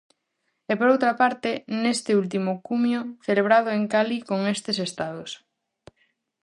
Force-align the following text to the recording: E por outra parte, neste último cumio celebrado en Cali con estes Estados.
E 0.71 0.73
por 0.79 0.87
outra 0.93 1.13
parte, 1.21 1.51
neste 1.83 2.11
último 2.21 2.51
cumio 2.67 3.01
celebrado 3.27 3.69
en 3.77 3.83
Cali 3.91 4.19
con 4.29 4.39
estes 4.55 4.77
Estados. 4.87 5.31